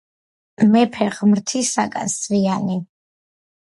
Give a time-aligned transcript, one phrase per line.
[0.71, 2.83] მეფე ღმრთისაგან სვიანი